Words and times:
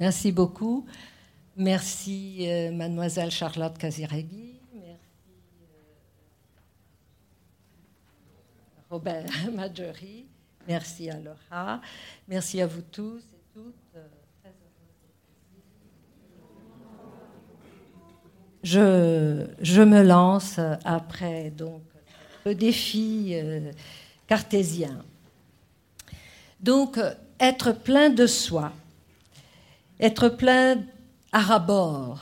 Merci 0.00 0.32
beaucoup. 0.32 0.86
Merci, 1.56 2.48
euh, 2.48 2.72
mademoiselle 2.72 3.30
Charlotte 3.30 3.76
Casiraghi. 3.76 4.60
Merci, 4.74 4.86
euh, 4.86 5.82
Robert 8.90 9.26
Maggiori. 9.54 10.26
Merci 10.66 11.10
à 11.10 11.18
Laura. 11.18 11.80
Merci 12.28 12.60
à 12.60 12.66
vous 12.66 12.82
tous 12.82 13.18
et 13.20 13.42
toutes. 13.54 13.74
Je, 18.62 19.44
je 19.60 19.82
me 19.82 20.02
lance 20.02 20.60
après 20.84 21.50
donc 21.50 21.82
le 22.44 22.54
défi 22.54 23.32
euh, 23.32 23.72
cartésien. 24.26 25.04
Donc, 26.60 26.98
être 27.40 27.72
plein 27.72 28.08
de 28.08 28.26
soi, 28.26 28.72
être 30.02 30.28
plein 30.28 30.78
à 31.30 31.38
rabord, 31.38 32.18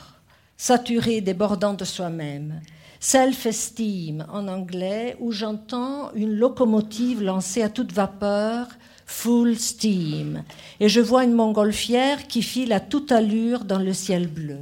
saturé, 0.55 1.19
débordant 1.19 1.73
de 1.73 1.83
soi-même, 1.83 2.61
self-esteem 2.99 4.23
en 4.31 4.47
anglais, 4.47 5.17
où 5.19 5.31
j'entends 5.31 6.11
une 6.13 6.35
locomotive 6.35 7.23
lancée 7.23 7.63
à 7.63 7.69
toute 7.69 7.91
vapeur, 7.91 8.67
full 9.07 9.57
steam, 9.57 10.43
et 10.79 10.87
je 10.87 11.01
vois 11.01 11.23
une 11.23 11.33
montgolfière 11.33 12.27
qui 12.27 12.43
file 12.43 12.71
à 12.71 12.79
toute 12.79 13.11
allure 13.11 13.65
dans 13.65 13.79
le 13.79 13.93
ciel 13.93 14.27
bleu. 14.27 14.59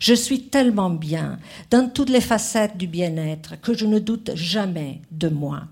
Je 0.00 0.14
suis 0.14 0.48
tellement 0.48 0.90
bien 0.90 1.38
dans 1.70 1.88
toutes 1.88 2.10
les 2.10 2.20
facettes 2.20 2.76
du 2.76 2.88
bien-être 2.88 3.60
que 3.60 3.72
je 3.72 3.86
ne 3.86 4.00
doute 4.00 4.32
jamais 4.34 5.00
de 5.12 5.28
moi. 5.28 5.62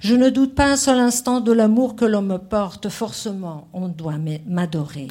Je 0.00 0.14
ne 0.14 0.30
doute 0.30 0.54
pas 0.54 0.72
un 0.72 0.76
seul 0.76 0.98
instant 0.98 1.40
de 1.40 1.52
l'amour 1.52 1.94
que 1.94 2.04
l'on 2.04 2.22
me 2.22 2.38
porte. 2.38 2.88
Forcément, 2.88 3.68
on 3.72 3.88
doit 3.88 4.18
m'adorer. 4.46 5.08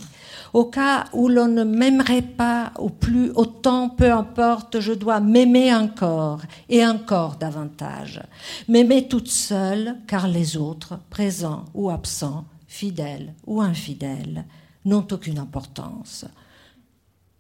Au 0.55 0.63
cas 0.63 1.07
où 1.11 1.27
l'on 1.27 1.49
ne 1.49 1.65
m'aimerait 1.65 2.21
pas 2.21 2.71
ou 2.79 2.89
plus 2.89 3.29
autant, 3.31 3.89
peu 3.89 4.09
importe, 4.09 4.79
je 4.79 4.93
dois 4.93 5.20
m'aimer 5.20 5.75
encore 5.75 6.43
et 6.70 6.85
encore 6.85 7.35
davantage. 7.35 8.21
M'aimer 8.70 9.09
toute 9.09 9.27
seule, 9.27 9.97
car 10.07 10.29
les 10.29 10.55
autres, 10.55 10.97
présents 11.09 11.65
ou 11.73 11.89
absents, 11.89 12.45
fidèles 12.70 13.34
ou 13.45 13.59
infidèles, 13.59 14.45
n'ont 14.85 15.05
aucune 15.12 15.39
importance. 15.39 16.23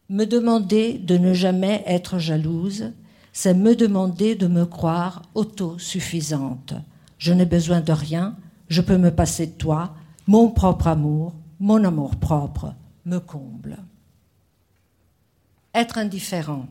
Me 0.09 0.25
demander 0.25 0.97
de 0.97 1.17
ne 1.17 1.33
jamais 1.33 1.85
être 1.87 2.19
jalouse, 2.19 2.91
c'est 3.31 3.53
me 3.53 3.77
demander 3.77 4.35
de 4.35 4.47
me 4.47 4.65
croire 4.65 5.21
autosuffisante. 5.35 6.73
Je 7.17 7.31
n'ai 7.31 7.45
besoin 7.45 7.79
de 7.79 7.93
rien, 7.93 8.35
je 8.67 8.81
peux 8.81 8.97
me 8.97 9.11
passer 9.11 9.47
de 9.47 9.53
toi, 9.53 9.93
mon 10.27 10.49
propre 10.49 10.87
amour, 10.87 11.31
mon 11.61 11.81
amour 11.85 12.17
propre 12.17 12.73
me 13.05 13.19
comble. 13.19 13.77
Être 15.73 15.97
indifférent. 15.97 16.67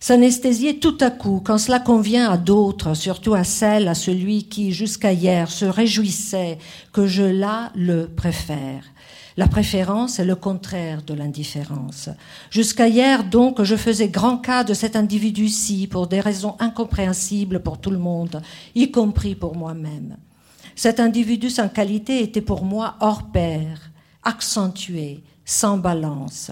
S'anesthésier 0.00 0.80
tout 0.80 0.98
à 1.00 1.10
coup 1.10 1.40
quand 1.44 1.58
cela 1.58 1.78
convient 1.78 2.28
à 2.28 2.36
d'autres, 2.36 2.94
surtout 2.94 3.34
à 3.34 3.44
celle, 3.44 3.86
à 3.86 3.94
celui 3.94 4.48
qui, 4.48 4.72
jusqu'à 4.72 5.12
hier, 5.12 5.50
se 5.50 5.64
réjouissait 5.64 6.58
que 6.92 7.06
je 7.06 7.22
la 7.22 7.70
le 7.76 8.08
préfère. 8.08 8.82
La 9.36 9.46
préférence 9.46 10.18
est 10.18 10.24
le 10.24 10.34
contraire 10.36 11.02
de 11.02 11.14
l'indifférence. 11.14 12.10
Jusqu'à 12.50 12.88
hier, 12.88 13.24
donc, 13.24 13.62
je 13.62 13.76
faisais 13.76 14.08
grand 14.08 14.38
cas 14.38 14.64
de 14.64 14.74
cet 14.74 14.94
individu-ci 14.96 15.86
pour 15.86 16.06
des 16.06 16.20
raisons 16.20 16.56
incompréhensibles 16.58 17.60
pour 17.60 17.80
tout 17.80 17.90
le 17.90 17.98
monde, 17.98 18.42
y 18.74 18.90
compris 18.90 19.34
pour 19.34 19.56
moi-même. 19.56 20.16
Cet 20.74 21.00
individu 21.00 21.48
sans 21.48 21.68
qualité 21.68 22.22
était 22.22 22.40
pour 22.40 22.64
moi 22.64 22.96
hors 23.00 23.30
pair, 23.30 23.92
accentué, 24.22 25.22
sans 25.44 25.78
balance. 25.78 26.50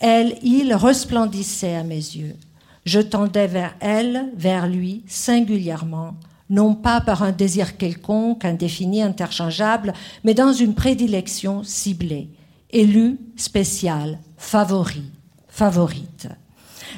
Elle, 0.00 0.38
il 0.42 0.74
resplendissait 0.74 1.74
à 1.74 1.84
mes 1.84 1.96
yeux. 1.96 2.36
Je 2.84 3.00
tendais 3.00 3.46
vers 3.46 3.74
elle, 3.80 4.30
vers 4.34 4.66
lui, 4.66 5.02
singulièrement, 5.06 6.14
non 6.48 6.74
pas 6.74 7.00
par 7.00 7.22
un 7.22 7.32
désir 7.32 7.76
quelconque, 7.76 8.44
indéfini, 8.44 9.02
interchangeable, 9.02 9.92
mais 10.24 10.34
dans 10.34 10.52
une 10.52 10.74
prédilection 10.74 11.62
ciblée, 11.62 12.28
élue, 12.70 13.18
spéciale, 13.36 14.18
favori, 14.36 15.04
favorite. 15.48 16.28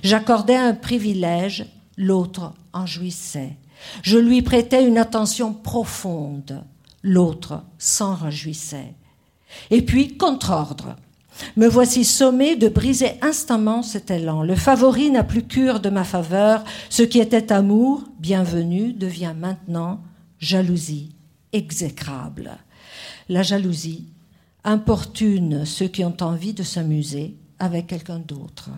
J'accordais 0.03 0.57
un 0.57 0.75
privilège, 0.75 1.67
l'autre 1.97 2.55
en 2.73 2.87
jouissait. 2.87 3.57
Je 4.03 4.17
lui 4.17 4.43
prêtais 4.43 4.87
une 4.87 4.99
attention 4.99 5.53
profonde, 5.53 6.65
l'autre 7.03 7.63
s'en 7.79 8.15
réjouissait. 8.15 8.95
Et 9.71 9.83
puis, 9.83 10.17
contre-ordre, 10.17 10.97
me 11.57 11.67
voici 11.67 12.05
sommé 12.05 12.57
de 12.57 12.69
briser 12.69 13.13
instamment 13.23 13.83
cet 13.83 14.11
élan. 14.11 14.43
Le 14.43 14.55
favori 14.55 15.11
n'a 15.11 15.25
plus 15.25 15.43
cure 15.43 15.81
de 15.81 15.91
ma 15.91 16.05
faveur. 16.05 16.65
Ce 16.91 17.03
qui 17.03 17.19
était 17.19 17.53
amour, 17.53 18.05
bienvenu, 18.19 18.93
devient 18.93 19.35
maintenant 19.39 20.01
jalousie 20.39 21.15
exécrable. 21.53 22.59
La 23.29 23.43
jalousie 23.43 24.07
importune 24.65 25.65
ceux 25.65 25.89
qui 25.89 26.05
ont 26.05 26.17
envie 26.21 26.55
de 26.55 26.63
s'amuser 26.63 27.37
avec 27.59 27.87
quelqu'un 27.87 28.19
d'autre. 28.19 28.71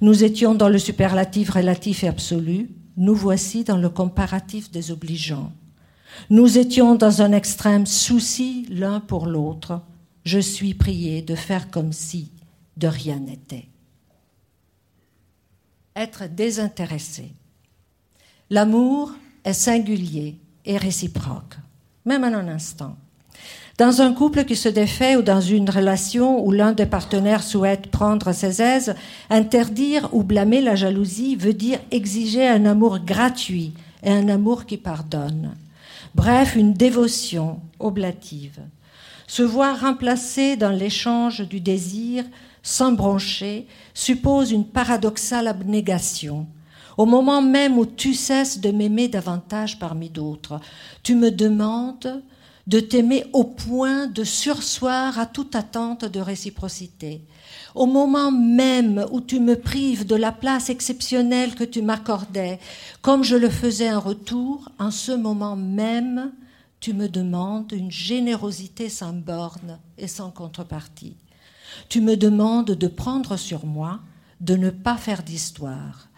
Nous 0.00 0.24
étions 0.24 0.54
dans 0.54 0.68
le 0.68 0.78
superlatif 0.78 1.50
relatif 1.50 2.04
et 2.04 2.08
absolu, 2.08 2.70
nous 2.96 3.14
voici 3.14 3.64
dans 3.64 3.76
le 3.76 3.88
comparatif 3.88 4.70
désobligeant. 4.70 5.52
Nous 6.30 6.58
étions 6.58 6.94
dans 6.94 7.20
un 7.20 7.32
extrême 7.32 7.84
souci 7.84 8.66
l'un 8.70 9.00
pour 9.00 9.26
l'autre, 9.26 9.82
je 10.26 10.40
suis 10.40 10.74
prié 10.74 11.22
de 11.22 11.36
faire 11.36 11.70
comme 11.70 11.92
si 11.92 12.32
de 12.76 12.88
rien 12.88 13.20
n'était. 13.20 13.68
Être 15.94 16.26
désintéressé. 16.26 17.32
L'amour 18.50 19.12
est 19.44 19.52
singulier 19.52 20.36
et 20.64 20.76
réciproque, 20.78 21.56
même 22.04 22.24
en 22.24 22.34
un 22.34 22.48
instant. 22.48 22.96
Dans 23.78 24.00
un 24.02 24.12
couple 24.12 24.44
qui 24.44 24.56
se 24.56 24.68
défait 24.68 25.14
ou 25.14 25.22
dans 25.22 25.40
une 25.40 25.70
relation 25.70 26.44
où 26.44 26.50
l'un 26.50 26.72
des 26.72 26.86
partenaires 26.86 27.44
souhaite 27.44 27.86
prendre 27.92 28.32
ses 28.32 28.60
aises, 28.60 28.96
interdire 29.30 30.08
ou 30.12 30.24
blâmer 30.24 30.60
la 30.60 30.74
jalousie 30.74 31.36
veut 31.36 31.54
dire 31.54 31.78
exiger 31.92 32.48
un 32.48 32.66
amour 32.66 32.98
gratuit 32.98 33.74
et 34.02 34.10
un 34.10 34.28
amour 34.28 34.66
qui 34.66 34.76
pardonne. 34.76 35.54
Bref, 36.16 36.56
une 36.56 36.72
dévotion 36.72 37.60
oblative. 37.78 38.60
Se 39.26 39.42
voir 39.42 39.80
remplacé 39.80 40.56
dans 40.56 40.70
l'échange 40.70 41.40
du 41.40 41.60
désir, 41.60 42.24
sans 42.62 42.92
broncher, 42.92 43.66
suppose 43.94 44.52
une 44.52 44.66
paradoxale 44.66 45.48
abnégation. 45.48 46.46
Au 46.96 47.06
moment 47.06 47.42
même 47.42 47.78
où 47.78 47.84
tu 47.84 48.14
cesses 48.14 48.60
de 48.60 48.70
m'aimer 48.70 49.08
davantage 49.08 49.78
parmi 49.78 50.08
d'autres, 50.08 50.60
tu 51.02 51.14
me 51.14 51.30
demandes 51.30 52.22
de 52.66 52.80
t'aimer 52.80 53.24
au 53.32 53.44
point 53.44 54.06
de 54.06 54.24
sursoir 54.24 55.18
à 55.18 55.26
toute 55.26 55.54
attente 55.54 56.04
de 56.04 56.20
réciprocité. 56.20 57.22
Au 57.74 57.86
moment 57.86 58.32
même 58.32 59.06
où 59.12 59.20
tu 59.20 59.38
me 59.38 59.56
prives 59.56 60.06
de 60.06 60.16
la 60.16 60.32
place 60.32 60.70
exceptionnelle 60.70 61.54
que 61.54 61.64
tu 61.64 61.82
m'accordais, 61.82 62.58
comme 63.02 63.22
je 63.22 63.36
le 63.36 63.50
faisais 63.50 63.92
en 63.92 64.00
retour, 64.00 64.68
en 64.78 64.90
ce 64.90 65.12
moment 65.12 65.54
même, 65.54 66.32
tu 66.80 66.92
me 66.92 67.08
demandes 67.08 67.72
une 67.72 67.90
générosité 67.90 68.88
sans 68.88 69.12
borne 69.12 69.78
et 69.98 70.08
sans 70.08 70.30
contrepartie. 70.30 71.16
Tu 71.88 72.00
me 72.00 72.16
demandes 72.16 72.72
de 72.72 72.86
prendre 72.86 73.36
sur 73.36 73.66
moi, 73.66 74.00
de 74.40 74.56
ne 74.56 74.70
pas 74.70 74.96
faire 74.96 75.22
d'histoire. 75.22 76.08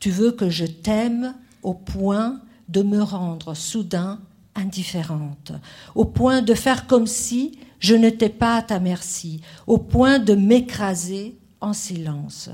Tu 0.00 0.10
veux 0.10 0.32
que 0.32 0.50
je 0.50 0.66
t'aime 0.66 1.34
au 1.62 1.74
point 1.74 2.40
de 2.68 2.82
me 2.82 3.02
rendre 3.02 3.54
soudain 3.54 4.20
indifférente, 4.54 5.52
au 5.94 6.04
point 6.04 6.42
de 6.42 6.54
faire 6.54 6.86
comme 6.86 7.06
si 7.06 7.58
je 7.78 7.94
n'étais 7.94 8.30
pas 8.30 8.56
à 8.56 8.62
ta 8.62 8.80
merci, 8.80 9.42
au 9.66 9.78
point 9.78 10.18
de 10.18 10.34
m'écraser 10.34 11.38
en 11.60 11.72
silence. 11.72 12.50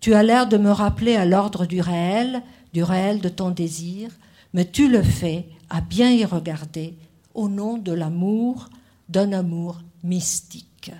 Tu 0.00 0.14
as 0.14 0.22
l'air 0.22 0.48
de 0.48 0.58
me 0.58 0.70
rappeler 0.70 1.16
à 1.16 1.24
l'ordre 1.24 1.66
du 1.66 1.80
réel, 1.80 2.42
du 2.72 2.82
réel 2.82 3.20
de 3.20 3.28
ton 3.28 3.50
désir, 3.50 4.10
mais 4.52 4.64
tu 4.70 4.88
le 4.88 5.02
fais 5.02 5.46
à 5.70 5.80
bien 5.80 6.10
y 6.10 6.24
regarder 6.24 6.94
au 7.34 7.48
nom 7.48 7.78
de 7.78 7.92
l'amour, 7.92 8.68
d'un 9.08 9.32
amour 9.32 9.80
mystique. 10.02 10.92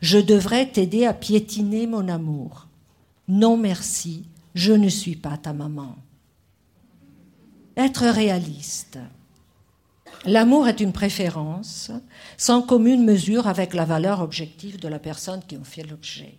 Je 0.00 0.18
devrais 0.18 0.70
t'aider 0.70 1.06
à 1.06 1.14
piétiner 1.14 1.86
mon 1.86 2.08
amour. 2.08 2.68
Non 3.28 3.56
merci, 3.56 4.24
je 4.54 4.72
ne 4.72 4.88
suis 4.88 5.16
pas 5.16 5.36
ta 5.36 5.52
maman. 5.52 5.96
Être 7.76 8.06
réaliste. 8.06 8.98
L'amour 10.24 10.66
est 10.66 10.80
une 10.80 10.92
préférence 10.92 11.90
sans 12.36 12.62
commune 12.62 13.04
mesure 13.04 13.46
avec 13.46 13.74
la 13.74 13.84
valeur 13.84 14.20
objective 14.20 14.80
de 14.80 14.88
la 14.88 14.98
personne 14.98 15.42
qui 15.46 15.56
en 15.56 15.64
fait 15.64 15.82
l'objet. 15.82 16.38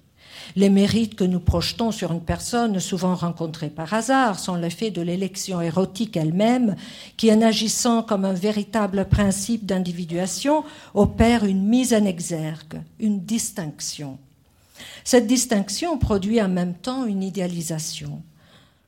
Les 0.56 0.70
mérites 0.70 1.16
que 1.16 1.24
nous 1.24 1.40
projetons 1.40 1.92
sur 1.92 2.12
une 2.12 2.22
personne, 2.22 2.80
souvent 2.80 3.16
rencontrée 3.16 3.70
par 3.70 3.94
hasard, 3.94 4.40
sont 4.40 4.56
l'effet 4.56 4.92
de 4.92 5.02
l'élection 5.02 5.62
érotique 5.62 6.18
elle-même, 6.18 6.76
qui, 7.16 7.32
en 7.32 7.42
agissant 7.42 8.04
comme 8.04 8.26
un 8.26 8.34
véritable 8.34 9.06
principe 9.06 9.66
d'individuation, 9.66 10.64
opère 10.94 11.46
une 11.46 11.64
mise 11.64 11.94
en 11.94 12.06
exergue, 12.06 12.82
une 13.00 13.22
distinction. 13.22 14.18
Cette 15.04 15.28
distinction 15.28 15.98
produit 15.98 16.42
en 16.42 16.50
même 16.50 16.74
temps 16.74 17.06
une 17.06 17.24
idéalisation, 17.24 18.22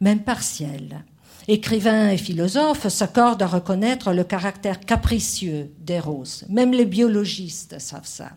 même 0.02 0.20
partielle. 0.20 1.04
Écrivains 1.48 2.10
et 2.10 2.18
philosophes 2.18 2.90
s'accordent 2.90 3.42
à 3.42 3.48
reconnaître 3.48 4.14
le 4.14 4.24
caractère 4.24 4.80
capricieux 4.80 5.72
d'Eros. 5.80 6.44
Même 6.48 6.74
les 6.74 6.86
biologistes 6.86 7.80
savent 7.80 8.06
ça. 8.06 8.30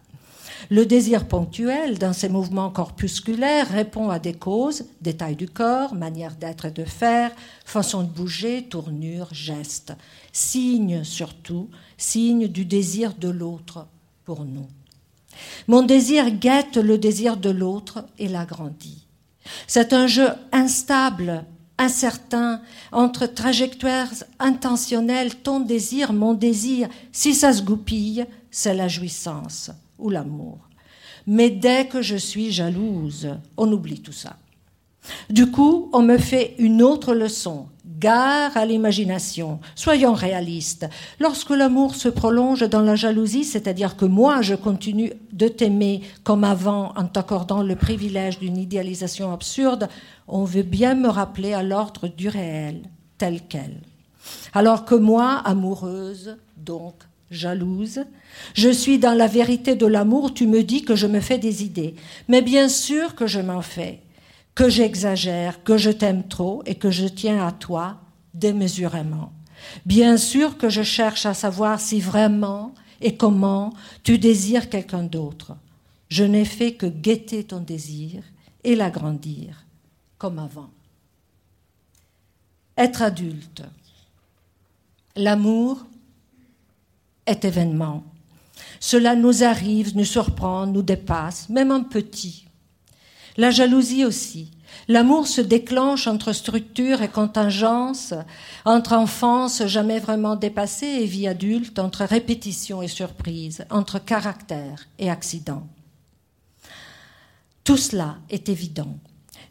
Le 0.71 0.87
désir 0.87 1.27
ponctuel, 1.27 1.99
dans 1.99 2.13
ses 2.13 2.29
mouvements 2.29 2.71
corpusculaires, 2.71 3.69
répond 3.69 4.11
à 4.11 4.19
des 4.19 4.35
causes, 4.35 4.85
détails 5.01 5.37
du 5.37 5.49
corps, 5.49 5.95
manière 5.95 6.37
d'être 6.37 6.67
et 6.67 6.71
de 6.71 6.85
faire, 6.85 7.33
façon 7.65 8.03
de 8.03 8.09
bouger, 8.09 8.65
tournure, 8.65 9.29
geste. 9.33 9.95
Signe 10.33 11.05
surtout, 11.05 11.69
signe 11.97 12.49
du 12.49 12.65
désir 12.65 13.15
de 13.15 13.29
l'autre 13.29 13.87
pour 14.25 14.45
nous. 14.45 14.67
Mon 15.67 15.83
désir 15.83 16.31
guette 16.31 16.77
le 16.77 16.99
désir 16.99 17.37
de 17.37 17.51
l'autre 17.51 18.05
et 18.19 18.29
l'agrandit. 18.29 19.07
C'est 19.67 19.93
un 19.93 20.07
jeu 20.07 20.29
instable, 20.53 21.45
incertain, 21.79 22.61
entre 22.93 23.27
trajectoires 23.27 24.13
intentionnelles, 24.39 25.35
ton 25.37 25.61
désir, 25.61 26.13
mon 26.13 26.35
désir. 26.35 26.89
Si 27.11 27.35
ça 27.35 27.53
se 27.53 27.63
goupille, 27.63 28.27
c'est 28.51 28.75
la 28.75 28.89
jouissance 28.89 29.71
ou 30.03 30.11
l'amour. 30.11 30.59
Mais 31.27 31.51
dès 31.51 31.87
que 31.87 32.03
je 32.03 32.17
suis 32.17 32.51
jalouse, 32.53 33.29
on 33.57 33.71
oublie 33.73 34.01
tout 34.01 34.13
ça. 34.13 34.37
Du 35.31 35.51
coup, 35.51 35.89
on 35.93 36.03
me 36.03 36.19
fait 36.19 36.55
une 36.59 36.83
autre 36.83 37.15
leçon. 37.15 37.67
Gare 37.85 38.57
à 38.57 38.65
l'imagination. 38.65 39.61
Soyons 39.75 40.13
réalistes. 40.15 40.89
Lorsque 41.21 41.51
l'amour 41.51 41.95
se 41.95 42.09
prolonge 42.09 42.69
dans 42.69 42.81
la 42.81 42.97
jalousie, 42.97 43.45
c'est-à-dire 43.45 43.97
que 43.97 44.05
moi 44.05 44.43
je 44.43 44.55
continue 44.55 45.13
de 45.33 45.49
t'aimer 45.49 46.03
comme 46.25 46.45
avant 46.45 46.93
en 46.97 47.05
t'accordant 47.05 47.63
le 47.63 47.77
privilège 47.77 48.39
d'une 48.39 48.57
idéalisation 48.57 49.33
absurde, 49.33 49.89
on 50.29 50.45
veut 50.45 50.63
bien 50.63 50.95
me 50.95 51.09
rappeler 51.09 51.53
à 51.53 51.63
l'ordre 51.63 52.09
du 52.09 52.29
réel, 52.29 52.83
tel 53.19 53.41
quel. 53.49 53.81
Alors 54.55 54.85
que 54.85 54.95
moi, 54.95 55.41
amoureuse, 55.45 56.37
donc 56.57 56.95
jalouse. 57.33 58.05
Je 58.55 58.69
suis 58.69 58.99
dans 58.99 59.15
la 59.15 59.27
vérité 59.27 59.75
de 59.75 59.87
l'amour, 59.87 60.35
tu 60.35 60.47
me 60.47 60.63
dis 60.63 60.85
que 60.85 60.95
je 60.95 61.07
me 61.07 61.21
fais 61.21 61.39
des 61.39 61.65
idées. 61.65 61.95
Mais 62.29 62.43
bien 62.43 62.69
sûr 62.69 63.15
que 63.15 63.27
je 63.27 63.41
m'en 63.41 63.63
fais, 63.63 64.01
que 64.55 64.69
j'exagère, 64.69 65.63
que 65.65 65.77
je 65.77 65.91
t'aime 65.91 66.27
trop 66.29 66.63
et 66.67 66.75
que 66.75 66.91
je 66.91 67.07
tiens 67.07 67.47
à 67.47 67.53
toi 67.53 67.99
démesurément. 68.35 69.33
Bien 69.87 70.17
sûr 70.17 70.59
que 70.59 70.69
je 70.69 70.83
cherche 70.83 71.27
à 71.27 71.35
savoir 71.35 71.81
si 71.81 72.01
vraiment 72.01 72.75
et 73.01 73.17
comment 73.17 73.73
tu 74.03 74.19
désires 74.19 74.69
quelqu'un 74.69 75.03
d'autre. 75.03 75.57
Je 76.09 76.25
n'ai 76.25 76.45
fait 76.45 76.75
que 76.75 76.87
guetter 76.87 77.45
ton 77.45 77.61
désir 77.61 78.23
et 78.65 78.77
l'agrandir, 78.77 79.65
comme 80.19 80.39
avant. 80.39 80.71
Être 82.77 83.03
adulte. 83.03 83.63
L'amour 85.17 85.85
est 87.27 87.45
événement. 87.45 88.05
Cela 88.81 89.15
nous 89.15 89.45
arrive, 89.45 89.97
nous 89.97 90.05
surprend, 90.05 90.67
nous 90.67 90.83
dépasse, 90.83 91.49
même 91.49 91.71
un 91.71 91.83
petit. 91.83 92.47
La 93.37 93.51
jalousie 93.51 94.05
aussi. 94.05 94.51
L'amour 94.89 95.27
se 95.27 95.41
déclenche 95.41 96.07
entre 96.07 96.33
structure 96.33 97.03
et 97.03 97.09
contingence, 97.09 98.15
entre 98.65 98.95
enfance 98.95 99.65
jamais 99.67 99.99
vraiment 99.99 100.35
dépassée 100.35 100.87
et 100.87 101.07
vie 101.07 101.29
adulte, 101.29 101.79
entre 101.79 102.05
répétition 102.05 102.83
et 102.83 102.89
surprise, 102.89 103.65
entre 103.71 103.99
caractère 103.99 104.87
et 104.99 105.11
accident. 105.11 105.67
Tout 107.65 107.77
cela 107.77 108.17
est 108.29 108.49
évident. 108.49 108.99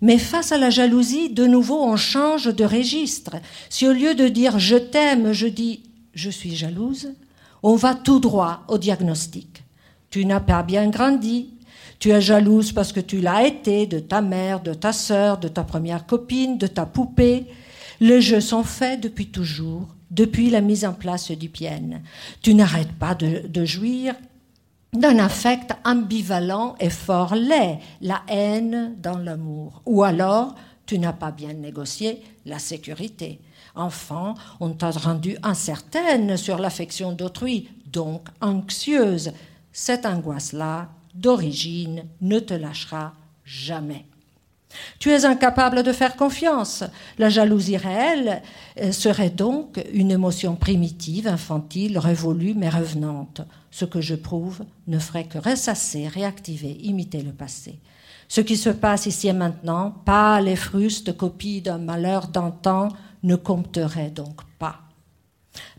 Mais 0.01 0.17
face 0.17 0.51
à 0.51 0.57
la 0.57 0.69
jalousie, 0.71 1.29
de 1.29 1.45
nouveau, 1.45 1.81
on 1.81 1.95
change 1.95 2.53
de 2.53 2.65
registre. 2.65 3.35
Si 3.69 3.87
au 3.87 3.93
lieu 3.93 4.15
de 4.15 4.27
dire 4.27 4.59
je 4.59 4.75
t'aime, 4.75 5.31
je 5.31 5.47
dis 5.47 5.83
je 6.13 6.29
suis 6.29 6.55
jalouse, 6.55 7.13
on 7.63 7.75
va 7.75 7.95
tout 7.95 8.19
droit 8.19 8.63
au 8.67 8.77
diagnostic. 8.77 9.63
Tu 10.09 10.25
n'as 10.25 10.39
pas 10.39 10.63
bien 10.63 10.89
grandi. 10.89 11.49
Tu 11.99 12.09
es 12.09 12.21
jalouse 12.21 12.71
parce 12.71 12.91
que 12.91 12.99
tu 12.99 13.21
l'as 13.21 13.45
été 13.45 13.85
de 13.85 13.99
ta 13.99 14.21
mère, 14.21 14.61
de 14.61 14.73
ta 14.73 14.91
sœur, 14.91 15.37
de 15.37 15.47
ta 15.47 15.63
première 15.63 16.05
copine, 16.05 16.57
de 16.57 16.67
ta 16.67 16.85
poupée. 16.85 17.45
Les 17.99 18.21
jeux 18.21 18.41
sont 18.41 18.63
faits 18.63 18.99
depuis 18.99 19.27
toujours, 19.27 19.87
depuis 20.09 20.49
la 20.49 20.61
mise 20.61 20.83
en 20.83 20.93
place 20.93 21.29
du 21.31 21.49
pienne. 21.49 22.01
Tu 22.41 22.55
n'arrêtes 22.55 22.93
pas 22.93 23.13
de, 23.13 23.47
de 23.47 23.65
jouir 23.65 24.15
d'un 24.93 25.19
affect 25.19 25.71
ambivalent 25.85 26.75
et 26.79 26.89
fort 26.89 27.35
laid, 27.35 27.79
la 28.01 28.23
haine 28.27 28.95
dans 29.01 29.17
l'amour. 29.17 29.81
Ou 29.85 30.03
alors, 30.03 30.55
tu 30.85 30.99
n'as 30.99 31.13
pas 31.13 31.31
bien 31.31 31.53
négocié 31.53 32.21
la 32.45 32.59
sécurité. 32.59 33.39
Enfant, 33.75 34.33
on 34.59 34.71
t'a 34.71 34.91
rendu 34.91 35.37
incertaine 35.43 36.37
sur 36.37 36.57
l'affection 36.57 37.11
d'autrui, 37.11 37.69
donc 37.91 38.27
anxieuse. 38.41 39.31
Cette 39.71 40.05
angoisse-là, 40.05 40.89
d'origine, 41.15 42.03
ne 42.21 42.39
te 42.39 42.53
lâchera 42.53 43.13
jamais. 43.45 44.05
Tu 44.99 45.09
es 45.11 45.25
incapable 45.25 45.83
de 45.83 45.91
faire 45.91 46.15
confiance. 46.15 46.83
La 47.17 47.29
jalousie 47.29 47.77
réelle 47.77 48.41
euh, 48.79 48.91
serait 48.91 49.29
donc 49.29 49.83
une 49.93 50.11
émotion 50.11 50.55
primitive, 50.55 51.27
infantile, 51.27 51.97
révolue, 51.97 52.53
mais 52.55 52.69
revenante. 52.69 53.41
Ce 53.69 53.85
que 53.85 54.01
je 54.01 54.15
prouve 54.15 54.63
ne 54.87 54.99
ferait 54.99 55.25
que 55.25 55.37
ressasser, 55.37 56.07
réactiver, 56.07 56.77
imiter 56.83 57.21
le 57.21 57.31
passé. 57.31 57.79
Ce 58.27 58.41
qui 58.41 58.55
se 58.55 58.69
passe 58.69 59.07
ici 59.07 59.27
et 59.27 59.33
maintenant, 59.33 59.91
pas 60.05 60.39
les 60.39 60.55
frustes 60.55 61.17
copies 61.17 61.61
d'un 61.61 61.77
malheur 61.77 62.27
d'antan, 62.27 62.89
ne 63.23 63.35
compterait 63.35 64.09
donc 64.09 64.41
pas. 64.59 64.81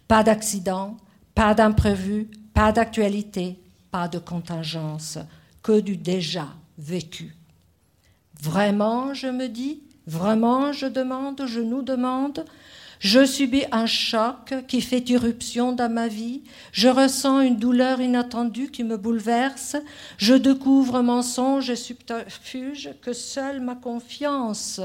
Pas 0.09 0.23
d'accident, 0.23 0.97
pas 1.35 1.55
d'imprévu, 1.55 2.31
pas 2.55 2.73
d'actualité, 2.73 3.59
pas 3.91 4.09
de 4.09 4.19
contingence, 4.19 5.19
que 5.63 5.81
du 5.81 5.97
déjà 5.97 6.49
vécu. 6.79 7.35
Vraiment, 8.41 9.15
je 9.15 9.29
me 9.29 9.49
dis, 9.49 9.83
vraiment, 10.07 10.73
je 10.73 10.87
demande, 10.87 11.43
je 11.47 11.61
nous 11.61 11.83
demande, 11.83 12.45
je 12.99 13.25
subis 13.25 13.65
un 13.73 13.87
choc 13.87 14.55
qui 14.69 14.81
fait 14.81 15.09
irruption 15.11 15.73
dans 15.73 15.93
ma 15.93 16.09
vie, 16.09 16.43
je 16.73 16.89
ressens 16.89 17.41
une 17.41 17.57
douleur 17.57 18.01
inattendue 18.01 18.71
qui 18.71 18.85
me 18.85 18.97
bouleverse, 18.97 19.77
je 20.19 20.35
découvre 20.35 21.03
mensonge 21.03 21.71
et 21.71 21.77
subterfuge 21.77 22.91
que 23.03 23.13
seule 23.13 23.61
ma 23.61 23.75
confiance 23.75 24.81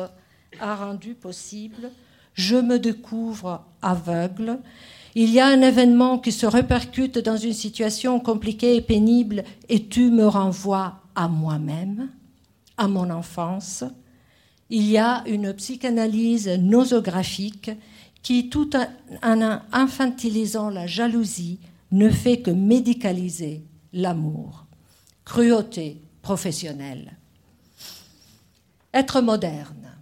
a 0.59 0.75
rendu 0.75 1.13
possible, 1.13 1.91
je 2.37 2.55
me 2.55 2.79
découvre 2.79 3.65
aveugle. 3.81 4.59
Il 5.15 5.31
y 5.31 5.39
a 5.39 5.47
un 5.47 5.61
événement 5.61 6.19
qui 6.19 6.31
se 6.31 6.45
répercute 6.45 7.17
dans 7.17 7.35
une 7.35 7.53
situation 7.53 8.19
compliquée 8.19 8.75
et 8.75 8.81
pénible 8.81 9.43
et 9.67 9.87
tu 9.87 10.11
me 10.11 10.27
renvoies 10.27 11.01
à 11.15 11.27
moi-même, 11.27 12.09
à 12.77 12.87
mon 12.87 13.09
enfance. 13.09 13.83
Il 14.69 14.83
y 14.83 14.99
a 14.99 15.23
une 15.25 15.51
psychanalyse 15.53 16.47
nosographique 16.47 17.71
qui, 18.21 18.49
tout 18.49 18.69
en 19.23 19.59
infantilisant 19.71 20.69
la 20.69 20.85
jalousie, 20.85 21.59
ne 21.91 22.09
fait 22.09 22.41
que 22.41 22.51
médicaliser 22.51 23.63
l'amour. 23.93 24.65
Cruauté 25.25 26.01
professionnelle. 26.21 27.17
Être 28.93 29.21
moderne. 29.21 29.96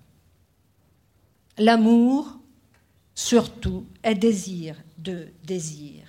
L'amour, 1.58 2.38
surtout, 3.14 3.86
est 4.04 4.16
désir 4.16 4.76
de 4.98 5.28
désir. 5.46 6.04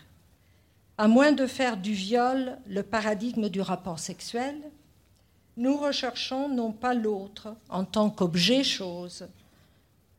À 0.99 1.07
moins 1.07 1.31
de 1.31 1.47
faire 1.47 1.77
du 1.77 1.93
viol 1.93 2.59
le 2.67 2.83
paradigme 2.83 3.49
du 3.49 3.61
rapport 3.61 4.01
sexuel, 4.01 4.57
nous 5.57 5.77
recherchons 5.77 6.49
non 6.49 6.73
pas 6.73 6.95
l'autre 6.95 7.55
en 7.69 7.85
tant 7.85 8.11
qu'objet 8.11 8.65
chose, 8.65 9.29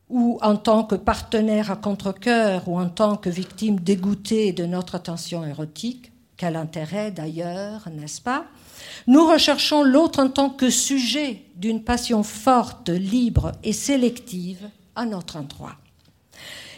ou 0.10 0.39
en 0.41 0.55
tant 0.55 0.86
que 0.86 0.96
partenaire 0.96 1.72
à 1.72 1.75
contre-coeur, 1.75 2.69
ou 2.69 2.79
en 2.79 2.88
tant 2.88 3.17
que 3.17 3.29
victime 3.29 3.81
dégoûtée 3.81 4.53
de 4.53 4.65
notre 4.65 4.96
attention 4.96 5.43
érotique, 5.46 6.12
quel 6.38 6.55
intérêt 6.55 7.12
d'ailleurs, 7.12 7.89
n'est-ce 7.91 8.22
pas? 8.22 8.46
Nous 9.07 9.27
recherchons 9.27 9.84
l'autre 9.84 10.19
en 10.19 10.29
tant 10.29 10.50
que 10.50 10.69
sujet 10.69 11.43
d'une 11.55 11.84
passion 11.84 12.24
forte, 12.24 12.89
libre 12.89 13.51
et 13.63 13.74
sélective 13.74 14.69
à 14.98 15.06
notre 15.06 15.38
endroit. 15.38 15.75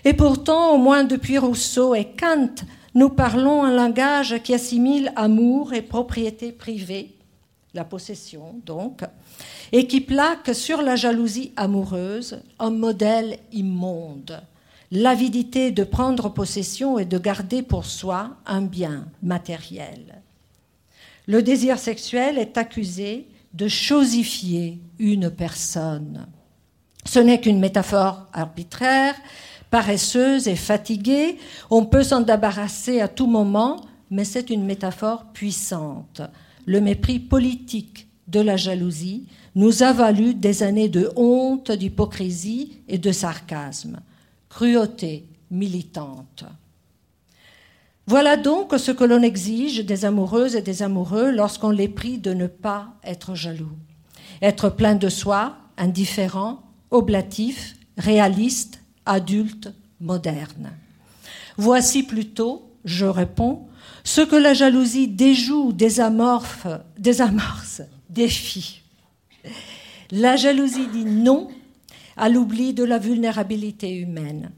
Et 0.06 0.14
pourtant, 0.14 0.76
au 0.76 0.78
moins 0.78 1.04
depuis 1.04 1.38
Rousseau 1.38 1.96
et 1.96 2.06
Kant, 2.06 2.56
nous 2.96 3.10
parlons 3.10 3.64
un 3.64 3.74
langage 3.74 4.42
qui 4.44 4.54
assimile 4.54 5.12
amour 5.16 5.74
et 5.74 5.82
propriété 5.82 6.52
privée, 6.52 7.16
la 7.74 7.84
possession 7.84 8.56
donc, 8.66 9.02
et 9.72 9.88
qui 9.88 10.02
plaque 10.02 10.54
sur 10.56 10.82
la 10.82 10.96
jalousie 10.96 11.52
amoureuse 11.56 12.42
un 12.58 12.72
modèle 12.72 13.40
immonde, 13.52 14.42
l'avidité 14.92 15.72
de 15.72 15.84
prendre 15.84 16.30
possession 16.30 16.98
et 16.98 17.06
de 17.06 17.18
garder 17.18 17.62
pour 17.62 17.86
soi 17.86 18.38
un 18.46 18.62
bien 18.62 19.06
matériel. 19.22 20.22
Le 21.28 21.44
désir 21.44 21.78
sexuel 21.78 22.40
est 22.40 22.58
accusé 22.58 23.28
de 23.54 23.68
chosifier 23.68 24.80
une 24.98 25.30
personne. 25.30 26.26
Ce 27.06 27.20
n'est 27.20 27.40
qu'une 27.40 27.60
métaphore 27.60 28.28
arbitraire, 28.34 29.16
paresseuse 29.70 30.48
et 30.48 30.56
fatiguée. 30.56 31.38
On 31.70 31.86
peut 31.86 32.04
s'en 32.04 32.22
débarrasser 32.22 33.02
à 33.02 33.08
tout 33.08 33.28
moment, 33.28 33.82
mais 34.10 34.26
c'est 34.26 34.50
une 34.50 34.66
métaphore 34.66 35.26
puissante. 35.34 36.22
Le 36.66 36.82
mépris 36.82 37.20
politique 37.20 38.08
de 38.28 38.40
la 38.40 38.58
jalousie 38.58 39.26
nous 39.56 39.84
a 39.84 39.92
valu 39.92 40.34
des 40.34 40.64
années 40.64 40.90
de 40.90 41.12
honte, 41.16 41.72
d'hypocrisie 41.72 42.82
et 42.88 42.98
de 42.98 43.12
sarcasme. 43.12 44.00
Cruauté 44.50 45.26
militante. 45.52 46.46
Voilà 48.06 48.38
donc 48.38 48.74
ce 48.78 48.92
que 48.92 49.04
l'on 49.04 49.22
exige 49.22 49.86
des 49.86 50.06
amoureuses 50.06 50.56
et 50.56 50.62
des 50.62 50.82
amoureux 50.82 51.32
lorsqu'on 51.32 51.70
les 51.70 51.88
prie 51.88 52.18
de 52.18 52.34
ne 52.34 52.48
pas 52.48 52.88
être 53.04 53.36
jaloux. 53.36 53.78
Être 54.42 54.70
plein 54.70 54.96
de 54.96 55.10
soi, 55.10 55.58
indifférent, 55.78 56.64
oblatif, 56.92 57.76
réaliste, 57.98 58.82
adulte, 59.06 59.74
moderne. 60.00 60.72
Voici 61.58 62.04
plutôt, 62.04 62.72
je 62.86 63.06
réponds, 63.06 63.68
ce 64.04 64.22
que 64.22 64.36
la 64.36 64.54
jalousie 64.54 65.08
déjoue, 65.08 65.74
désamorce, 65.74 66.68
défie. 68.10 68.82
La 70.12 70.36
jalousie 70.36 70.88
dit 70.88 71.06
non 71.06 71.50
à 72.18 72.30
l'oubli 72.30 72.74
de 72.74 72.84
la 72.84 72.98
vulnérabilité 72.98 73.94
humaine, 73.96 74.52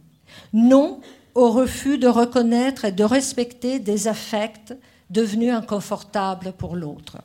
non 0.53 1.01
au 1.35 1.51
refus 1.51 1.97
de 1.97 2.07
reconnaître 2.07 2.85
et 2.85 2.91
de 2.91 3.03
respecter 3.03 3.79
des 3.79 4.07
affects 4.07 4.73
devenus 5.09 5.53
inconfortables 5.53 6.53
pour 6.57 6.75
l'autre. 6.75 7.17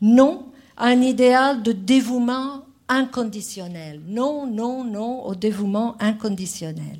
Non 0.00 0.46
à 0.76 0.86
un 0.86 1.00
idéal 1.00 1.62
de 1.62 1.72
dévouement 1.72 2.65
inconditionnel. 2.88 4.00
Non, 4.06 4.46
non, 4.46 4.84
non 4.84 5.24
au 5.24 5.34
dévouement 5.34 5.96
inconditionnel. 6.00 6.98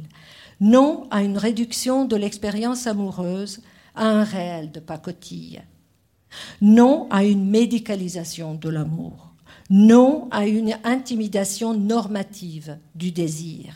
Non 0.61 1.07
à 1.11 1.23
une 1.23 1.39
réduction 1.39 2.05
de 2.05 2.17
l'expérience 2.17 2.87
amoureuse 2.87 3.61
à 3.95 4.07
un 4.07 4.25
réel 4.25 4.71
de 4.73 4.81
pacotille. 4.81 5.63
Non 6.61 7.07
à 7.11 7.25
une 7.25 7.49
médicalisation 7.49 8.55
de 8.55 8.69
l'amour. 8.69 9.33
Non 9.71 10.29
à 10.31 10.47
une 10.47 10.77
intimidation 10.85 11.75
normative 11.75 12.79
du 12.95 13.11
désir. 13.11 13.75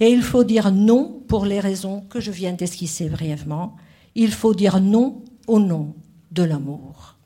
Et 0.00 0.10
il 0.10 0.22
faut 0.22 0.44
dire 0.44 0.70
non 0.70 1.22
pour 1.28 1.46
les 1.46 1.60
raisons 1.60 2.02
que 2.02 2.20
je 2.20 2.30
viens 2.30 2.52
d'esquisser 2.52 3.08
brièvement. 3.08 3.76
Il 4.14 4.32
faut 4.32 4.54
dire 4.54 4.80
non 4.80 5.22
au 5.46 5.58
nom 5.58 5.94
de 6.30 6.42
l'amour. 6.42 7.16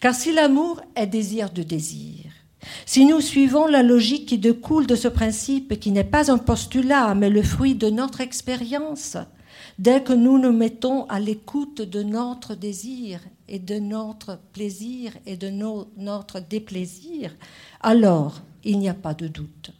Car 0.00 0.14
si 0.14 0.32
l'amour 0.32 0.80
est 0.96 1.06
désir 1.06 1.50
de 1.50 1.62
désir, 1.62 2.24
si 2.86 3.06
nous 3.06 3.20
suivons 3.20 3.66
la 3.66 3.82
logique 3.82 4.26
qui 4.26 4.38
découle 4.38 4.86
de 4.86 4.96
ce 4.96 5.08
principe, 5.08 5.78
qui 5.80 5.90
n'est 5.90 6.04
pas 6.04 6.30
un 6.30 6.38
postulat, 6.38 7.14
mais 7.14 7.30
le 7.30 7.42
fruit 7.42 7.74
de 7.74 7.90
notre 7.90 8.20
expérience, 8.20 9.16
dès 9.78 10.02
que 10.02 10.12
nous 10.12 10.38
nous 10.38 10.52
mettons 10.52 11.04
à 11.06 11.20
l'écoute 11.20 11.82
de 11.82 12.02
notre 12.02 12.54
désir 12.54 13.20
et 13.48 13.58
de 13.58 13.78
notre 13.78 14.38
plaisir 14.52 15.12
et 15.26 15.36
de 15.36 15.50
notre 15.96 16.40
déplaisir, 16.40 17.34
alors 17.80 18.40
il 18.64 18.78
n'y 18.78 18.88
a 18.88 18.94
pas 18.94 19.14
de 19.14 19.26
doute. 19.26 19.72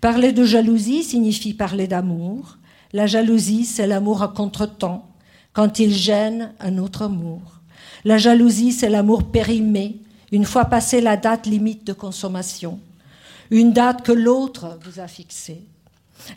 Parler 0.00 0.32
de 0.32 0.44
jalousie 0.44 1.02
signifie 1.02 1.54
parler 1.54 1.86
d'amour. 1.86 2.58
La 2.92 3.06
jalousie, 3.06 3.64
c'est 3.64 3.86
l'amour 3.86 4.22
à 4.22 4.28
contre-temps, 4.28 5.06
quand 5.52 5.78
il 5.78 5.92
gêne 5.92 6.52
un 6.60 6.78
autre 6.78 7.02
amour. 7.02 7.60
La 8.04 8.16
jalousie, 8.16 8.72
c'est 8.72 8.88
l'amour 8.88 9.24
périmé, 9.24 10.00
une 10.32 10.44
fois 10.44 10.66
passée 10.66 11.00
la 11.00 11.16
date 11.16 11.46
limite 11.46 11.86
de 11.86 11.92
consommation, 11.92 12.80
une 13.50 13.72
date 13.72 14.02
que 14.02 14.12
l'autre 14.12 14.78
vous 14.84 15.00
a 15.00 15.06
fixée. 15.06 15.62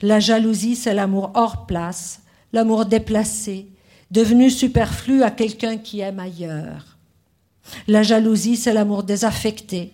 La 0.02 0.20
jalousie, 0.20 0.76
c'est 0.76 0.94
l'amour 0.94 1.32
hors 1.34 1.66
place, 1.66 2.22
l'amour 2.54 2.86
déplacé, 2.86 3.68
devenu 4.12 4.50
superflu 4.50 5.24
à 5.24 5.32
quelqu'un 5.32 5.78
qui 5.78 6.02
aime 6.02 6.20
ailleurs. 6.20 6.98
La 7.88 8.04
jalousie, 8.04 8.58
c'est 8.58 8.74
l'amour 8.74 9.04
désaffecté, 9.04 9.94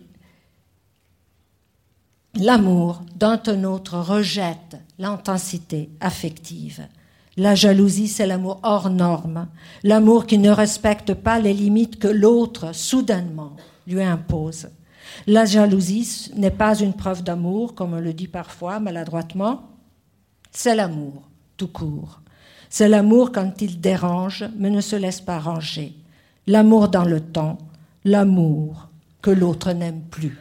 L'amour 2.38 3.02
dont 3.16 3.40
un 3.48 3.64
autre 3.64 3.98
rejette 3.98 4.78
l'intensité 5.00 5.90
affective. 6.02 6.86
La 7.38 7.56
jalousie, 7.56 8.10
c'est 8.10 8.28
l'amour 8.28 8.60
hors 8.62 8.90
norme, 8.90 9.48
l'amour 9.84 10.26
qui 10.26 10.38
ne 10.38 10.50
respecte 10.50 11.14
pas 11.14 11.40
les 11.40 11.54
limites 11.54 11.98
que 11.98 12.10
l'autre 12.10 12.76
soudainement 12.76 13.56
lui 13.88 14.02
impose. 14.02 14.70
La 15.28 15.46
jalousie 15.46 16.32
n'est 16.36 16.52
pas 16.52 16.80
une 16.80 16.94
preuve 16.94 17.24
d'amour, 17.24 17.76
comme 17.76 17.94
on 17.94 18.00
le 18.00 18.14
dit 18.14 18.28
parfois 18.28 18.80
maladroitement, 18.80 19.70
c'est 20.52 20.76
l'amour 20.76 21.24
tout 21.58 21.68
court. 21.68 22.22
C'est 22.70 22.90
l'amour 22.90 23.32
quand 23.32 23.62
il 23.62 23.80
dérange, 23.80 24.46
mais 24.58 24.70
ne 24.70 24.82
se 24.82 24.96
laisse 24.96 25.22
pas 25.22 25.40
ranger. 25.40 25.94
L'amour 26.48 26.90
dans 26.90 27.06
le 27.06 27.22
temps, 27.22 27.58
l'amour 28.04 28.90
que 29.22 29.32
l'autre 29.32 29.72
n'aime 29.72 30.02
plus. 30.02 30.38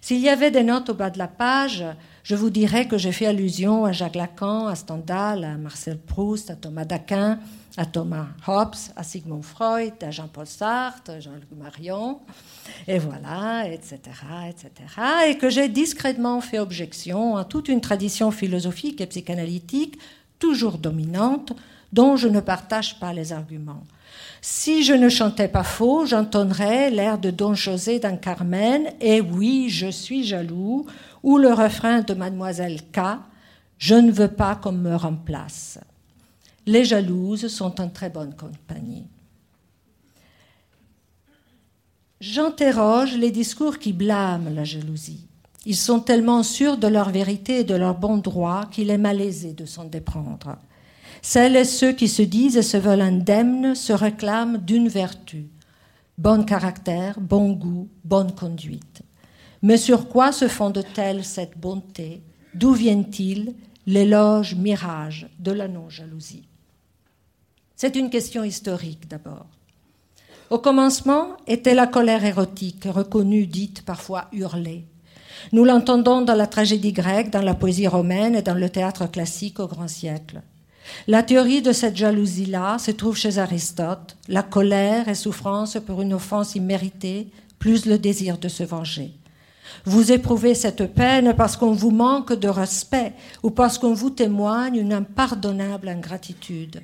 S'il 0.00 0.20
y 0.20 0.28
avait 0.28 0.52
des 0.52 0.62
notes 0.62 0.90
au 0.90 0.94
bas 0.94 1.10
de 1.10 1.18
la 1.18 1.28
page, 1.28 1.84
je 2.26 2.34
vous 2.34 2.50
dirais 2.50 2.88
que 2.88 2.98
j'ai 2.98 3.12
fait 3.12 3.26
allusion 3.26 3.84
à 3.84 3.92
Jacques 3.92 4.16
Lacan, 4.16 4.66
à 4.66 4.74
Stendhal, 4.74 5.44
à 5.44 5.56
Marcel 5.56 5.96
Proust, 5.96 6.50
à 6.50 6.56
Thomas 6.56 6.84
d'Aquin, 6.84 7.38
à 7.76 7.86
Thomas 7.86 8.26
Hobbes, 8.48 8.74
à 8.96 9.04
Sigmund 9.04 9.44
Freud, 9.44 9.92
à 10.02 10.10
Jean-Paul 10.10 10.48
Sartre, 10.48 11.12
à 11.12 11.20
Jean-Luc 11.20 11.46
Marion, 11.56 12.18
et 12.88 12.98
voilà, 12.98 13.68
etc., 13.68 14.00
etc., 14.48 14.72
et 15.28 15.38
que 15.38 15.48
j'ai 15.48 15.68
discrètement 15.68 16.40
fait 16.40 16.58
objection 16.58 17.36
à 17.36 17.44
toute 17.44 17.68
une 17.68 17.80
tradition 17.80 18.32
philosophique 18.32 19.00
et 19.00 19.06
psychanalytique 19.06 19.96
toujours 20.40 20.78
dominante, 20.78 21.52
dont 21.92 22.16
je 22.16 22.26
ne 22.26 22.40
partage 22.40 22.98
pas 22.98 23.12
les 23.12 23.32
arguments. 23.32 23.84
Si 24.40 24.82
je 24.82 24.94
ne 24.94 25.08
chantais 25.08 25.48
pas 25.48 25.62
faux, 25.62 26.06
j'entendrais 26.06 26.90
l'air 26.90 27.18
de 27.18 27.30
Don 27.30 27.54
José 27.54 28.00
dans 28.00 28.16
Carmen, 28.16 28.88
et 29.00 29.20
oui, 29.20 29.68
je 29.68 29.90
suis 29.92 30.24
jaloux, 30.24 30.86
ou 31.26 31.38
le 31.38 31.52
refrain 31.52 32.02
de 32.02 32.14
Mademoiselle 32.14 32.80
K, 32.92 33.00
je 33.78 33.96
ne 33.96 34.12
veux 34.12 34.28
pas 34.28 34.54
qu'on 34.54 34.70
me 34.70 34.94
remplace. 34.94 35.76
Les 36.66 36.84
jalouses 36.84 37.48
sont 37.48 37.80
en 37.80 37.88
très 37.88 38.10
bonne 38.10 38.34
compagnie. 38.36 39.08
J'interroge 42.20 43.16
les 43.16 43.32
discours 43.32 43.80
qui 43.80 43.92
blâment 43.92 44.54
la 44.54 44.62
jalousie. 44.62 45.26
Ils 45.66 45.76
sont 45.76 45.98
tellement 45.98 46.44
sûrs 46.44 46.76
de 46.78 46.86
leur 46.86 47.10
vérité 47.10 47.58
et 47.58 47.64
de 47.64 47.74
leur 47.74 47.96
bon 47.96 48.18
droit 48.18 48.66
qu'il 48.70 48.88
est 48.88 48.96
malaisé 48.96 49.52
de 49.52 49.66
s'en 49.66 49.84
déprendre. 49.84 50.56
Celles 51.22 51.56
et 51.56 51.64
ceux 51.64 51.92
qui 51.92 52.06
se 52.06 52.22
disent 52.22 52.56
et 52.56 52.62
se 52.62 52.76
veulent 52.76 53.00
indemnes 53.00 53.74
se 53.74 53.92
réclament 53.92 54.58
d'une 54.58 54.86
vertu. 54.86 55.48
Bon 56.18 56.44
caractère, 56.44 57.18
bon 57.18 57.50
goût, 57.50 57.88
bonne 58.04 58.32
conduite. 58.32 59.02
Mais 59.62 59.76
sur 59.76 60.08
quoi 60.08 60.32
se 60.32 60.48
fonde-t-elle 60.48 61.24
cette 61.24 61.58
bonté? 61.58 62.22
D'où 62.54 62.72
vient-il 62.72 63.54
l'éloge 63.86 64.54
mirage 64.54 65.28
de 65.38 65.52
la 65.52 65.68
non-jalousie? 65.68 66.48
C'est 67.74 67.96
une 67.96 68.10
question 68.10 68.44
historique 68.44 69.08
d'abord. 69.08 69.46
Au 70.48 70.58
commencement 70.58 71.36
était 71.46 71.74
la 71.74 71.86
colère 71.86 72.24
érotique, 72.24 72.84
reconnue, 72.84 73.46
dite, 73.46 73.84
parfois 73.84 74.28
hurlée. 74.32 74.84
Nous 75.52 75.64
l'entendons 75.64 76.22
dans 76.22 76.34
la 76.34 76.46
tragédie 76.46 76.92
grecque, 76.92 77.30
dans 77.30 77.42
la 77.42 77.54
poésie 77.54 77.88
romaine 77.88 78.34
et 78.36 78.42
dans 78.42 78.54
le 78.54 78.70
théâtre 78.70 79.10
classique 79.10 79.60
au 79.60 79.66
grand 79.66 79.88
siècle. 79.88 80.40
La 81.08 81.22
théorie 81.22 81.62
de 81.62 81.72
cette 81.72 81.96
jalousie-là 81.96 82.78
se 82.78 82.92
trouve 82.92 83.16
chez 83.16 83.38
Aristote. 83.38 84.16
La 84.28 84.42
colère 84.42 85.08
et 85.08 85.14
souffrance 85.14 85.78
pour 85.84 86.00
une 86.00 86.14
offense 86.14 86.54
imméritée, 86.54 87.28
plus 87.58 87.86
le 87.86 87.98
désir 87.98 88.38
de 88.38 88.48
se 88.48 88.62
venger. 88.62 89.12
Vous 89.84 90.12
éprouvez 90.12 90.54
cette 90.54 90.94
peine 90.94 91.34
parce 91.36 91.56
qu'on 91.56 91.72
vous 91.72 91.90
manque 91.90 92.32
de 92.32 92.48
respect 92.48 93.12
ou 93.42 93.50
parce 93.50 93.78
qu'on 93.78 93.94
vous 93.94 94.10
témoigne 94.10 94.76
une 94.76 94.92
impardonnable 94.92 95.88
ingratitude. 95.88 96.82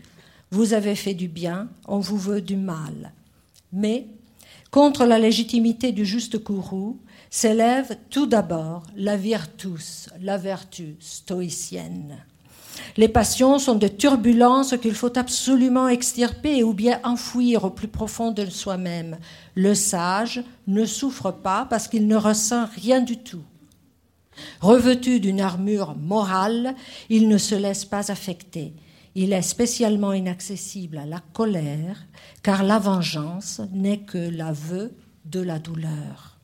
Vous 0.50 0.74
avez 0.74 0.94
fait 0.94 1.14
du 1.14 1.28
bien, 1.28 1.68
on 1.88 1.98
vous 1.98 2.18
veut 2.18 2.42
du 2.42 2.56
mal. 2.56 3.12
Mais, 3.72 4.06
contre 4.70 5.06
la 5.06 5.18
légitimité 5.18 5.92
du 5.92 6.04
juste 6.04 6.42
courroux, 6.42 6.98
s'élève 7.30 7.96
tout 8.10 8.26
d'abord 8.26 8.82
la 8.94 9.16
virtus, 9.16 10.10
la 10.20 10.36
vertu 10.36 10.96
stoïcienne. 11.00 12.18
Les 12.96 13.08
passions 13.08 13.58
sont 13.58 13.74
de 13.74 13.88
turbulences 13.88 14.76
qu'il 14.80 14.94
faut 14.94 15.18
absolument 15.18 15.88
extirper 15.88 16.62
ou 16.62 16.72
bien 16.74 17.00
enfouir 17.04 17.64
au 17.64 17.70
plus 17.70 17.88
profond 17.88 18.30
de 18.30 18.46
soi-même. 18.46 19.18
Le 19.54 19.74
sage 19.74 20.42
ne 20.66 20.84
souffre 20.84 21.30
pas 21.30 21.66
parce 21.68 21.88
qu'il 21.88 22.06
ne 22.06 22.16
ressent 22.16 22.66
rien 22.76 23.00
du 23.00 23.18
tout. 23.18 23.42
Revêtu 24.60 25.20
d'une 25.20 25.40
armure 25.40 25.96
morale, 25.96 26.74
il 27.08 27.28
ne 27.28 27.38
se 27.38 27.54
laisse 27.54 27.84
pas 27.84 28.10
affecter. 28.10 28.72
Il 29.14 29.32
est 29.32 29.42
spécialement 29.42 30.14
inaccessible 30.14 30.96
à 30.96 31.04
la 31.04 31.20
colère, 31.32 32.06
car 32.42 32.62
la 32.62 32.78
vengeance 32.78 33.60
n'est 33.72 33.98
que 33.98 34.18
l'aveu 34.18 34.94
de 35.26 35.40
la 35.40 35.58
douleur. 35.58 36.38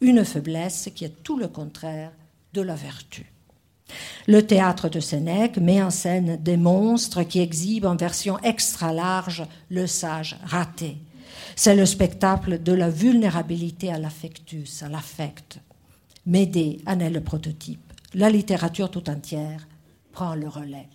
Une 0.00 0.24
faiblesse 0.24 0.88
qui 0.94 1.04
est 1.04 1.22
tout 1.22 1.36
le 1.36 1.48
contraire 1.48 2.12
de 2.54 2.62
la 2.62 2.74
vertu. 2.74 3.35
Le 4.26 4.44
théâtre 4.44 4.88
de 4.88 5.00
Sénèque 5.00 5.58
met 5.58 5.82
en 5.82 5.90
scène 5.90 6.36
des 6.42 6.56
monstres 6.56 7.22
qui 7.22 7.40
exhibent 7.40 7.86
en 7.86 7.96
version 7.96 8.38
extra 8.40 8.92
large 8.92 9.44
le 9.70 9.86
sage 9.86 10.36
raté. 10.44 10.96
C'est 11.54 11.76
le 11.76 11.86
spectacle 11.86 12.62
de 12.62 12.72
la 12.72 12.90
vulnérabilité 12.90 13.92
à 13.92 13.98
l'affectus, 13.98 14.82
à 14.82 14.88
l'affect. 14.88 15.58
Médée 16.26 16.80
en 16.86 16.98
est 16.98 17.10
le 17.10 17.20
prototype. 17.20 17.92
La 18.14 18.30
littérature 18.30 18.90
tout 18.90 19.08
entière 19.08 19.66
prend 20.12 20.34
le 20.34 20.48
relais. 20.48 20.88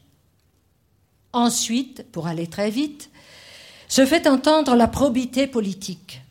Ensuite, 1.33 2.05
pour 2.11 2.27
aller 2.27 2.47
très 2.47 2.69
vite, 2.69 3.09
se 3.87 4.05
fait 4.05 4.27
entendre 4.27 4.75
la 4.75 4.87
probité 4.87 5.47
politique. 5.47 6.21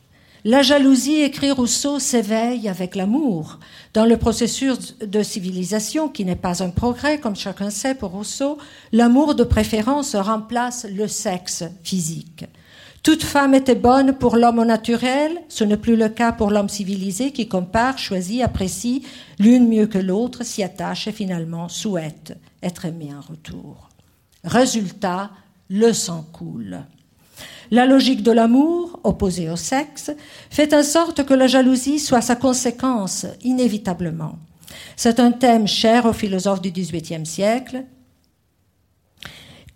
La 0.43 0.63
jalousie, 0.63 1.21
écrit 1.21 1.51
Rousseau, 1.51 1.99
s'éveille 1.99 2.67
avec 2.67 2.95
l'amour. 2.95 3.59
Dans 3.93 4.05
le 4.05 4.17
processus 4.17 4.97
de 4.97 5.21
civilisation, 5.21 6.09
qui 6.09 6.25
n'est 6.25 6.35
pas 6.35 6.63
un 6.63 6.71
progrès, 6.71 7.19
comme 7.19 7.35
chacun 7.35 7.69
sait 7.69 7.93
pour 7.93 8.09
Rousseau, 8.09 8.57
l'amour 8.91 9.35
de 9.35 9.43
préférence 9.43 10.15
remplace 10.15 10.87
le 10.89 11.07
sexe 11.07 11.63
physique. 11.83 12.45
Toute 13.03 13.21
femme 13.21 13.53
était 13.53 13.75
bonne 13.75 14.13
pour 14.13 14.35
l'homme 14.35 14.57
au 14.57 14.65
naturel, 14.65 15.39
ce 15.47 15.63
n'est 15.63 15.77
plus 15.77 15.95
le 15.95 16.09
cas 16.09 16.31
pour 16.31 16.49
l'homme 16.49 16.69
civilisé 16.69 17.31
qui 17.31 17.47
compare, 17.47 17.99
choisit, 17.99 18.41
apprécie 18.41 19.03
l'une 19.37 19.67
mieux 19.67 19.85
que 19.85 19.99
l'autre, 19.99 20.43
s'y 20.43 20.63
attache 20.63 21.07
et 21.07 21.11
finalement 21.11 21.69
souhaite 21.69 22.35
être 22.63 22.85
aimé 22.85 23.09
en 23.15 23.21
retour. 23.21 23.89
Résultat, 24.43 25.29
le 25.69 25.93
sang 25.93 26.25
coule. 26.33 26.81
La 27.71 27.85
logique 27.85 28.21
de 28.21 28.31
l'amour, 28.31 28.99
opposée 29.05 29.49
au 29.49 29.55
sexe, 29.55 30.11
fait 30.49 30.73
en 30.73 30.83
sorte 30.83 31.25
que 31.25 31.33
la 31.33 31.47
jalousie 31.47 31.99
soit 31.99 32.21
sa 32.21 32.35
conséquence, 32.35 33.25
inévitablement. 33.41 34.37
C'est 34.97 35.21
un 35.21 35.31
thème 35.31 35.67
cher 35.67 36.05
aux 36.05 36.13
philosophes 36.13 36.61
du 36.61 36.71
XVIIIe 36.71 37.25
siècle. 37.25 37.85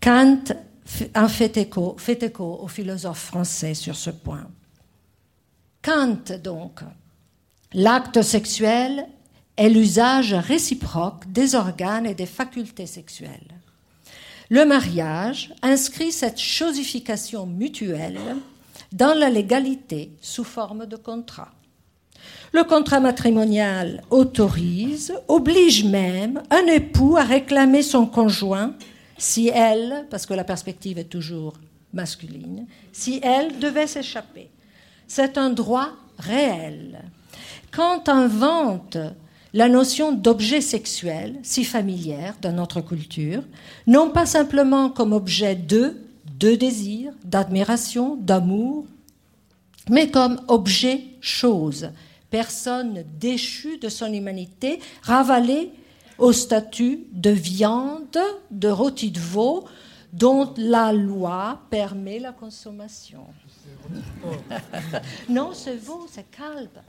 Kant 0.02 0.44
en 1.16 1.28
fait 1.28 1.58
écho, 1.58 1.96
fait 1.98 2.22
écho 2.22 2.60
aux 2.62 2.68
philosophes 2.68 3.26
français 3.28 3.74
sur 3.74 3.96
ce 3.96 4.12
point. 4.12 4.48
Kant, 5.82 6.38
donc, 6.44 6.82
l'acte 7.74 8.22
sexuel 8.22 9.08
est 9.56 9.70
l'usage 9.70 10.34
réciproque 10.34 11.32
des 11.32 11.56
organes 11.56 12.06
et 12.06 12.14
des 12.14 12.26
facultés 12.26 12.88
sexuelles. 12.88 13.62
Le 14.50 14.66
mariage 14.66 15.54
inscrit 15.62 16.12
cette 16.12 16.40
chosification 16.40 17.46
mutuelle 17.46 18.20
dans 18.92 19.18
la 19.18 19.30
légalité 19.30 20.12
sous 20.22 20.44
forme 20.44 20.86
de 20.86 20.96
contrat. 20.96 21.52
Le 22.52 22.64
contrat 22.64 23.00
matrimonial 23.00 24.04
autorise, 24.12 25.14
oblige 25.28 25.84
même 25.84 26.42
un 26.52 26.66
époux 26.68 27.18
à 27.18 27.24
réclamer 27.24 27.82
son 27.82 28.06
conjoint 28.06 28.76
si 29.18 29.50
elle, 29.50 30.06
parce 30.10 30.26
que 30.26 30.34
la 30.34 30.44
perspective 30.44 30.98
est 30.98 31.06
toujours 31.06 31.54
masculine, 31.94 32.68
si 32.92 33.20
elle 33.24 33.60
devait 33.60 33.88
s'échapper. 33.88 34.50
C'est 35.08 35.38
un 35.38 35.50
droit 35.50 35.90
réel. 36.18 37.02
Quand 37.72 38.10
invente 38.10 38.98
la 39.56 39.70
notion 39.70 40.12
d'objet 40.12 40.60
sexuel, 40.60 41.40
si 41.42 41.64
familière 41.64 42.36
dans 42.42 42.52
notre 42.52 42.82
culture, 42.82 43.42
non 43.88 44.10
pas 44.10 44.26
simplement 44.26 44.90
comme 44.90 45.14
objet 45.14 45.56
de, 45.56 45.96
de 46.38 46.56
désir, 46.56 47.14
d'admiration, 47.24 48.18
d'amour, 48.18 48.86
mais 49.90 50.12
comme 50.12 50.42
objet 50.50 51.06
chose, 51.22 51.90
personne 52.30 53.06
déchue 53.18 53.78
de 53.78 53.88
son 53.88 54.12
humanité, 54.12 54.82
ravalée 55.02 55.72
au 56.18 56.34
statut 56.34 57.06
de 57.14 57.30
viande, 57.30 58.20
de 58.52 58.68
rôti 58.68 59.10
de 59.10 59.22
veau, 59.22 59.64
dont 60.12 60.54
la 60.58 60.92
loi 60.92 61.62
permet 61.70 62.20
la 62.20 62.34
consommation. 62.34 63.26
non, 65.30 65.52
c'est 65.54 65.78
veau, 65.78 66.08
c'est 66.12 66.30
calbe. 66.30 66.82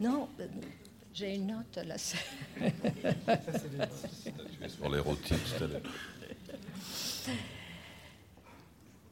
Non, 0.00 0.28
j'ai 1.14 1.36
une 1.36 1.46
note 1.46 1.78
là. 1.86 1.96
sur 1.96 2.18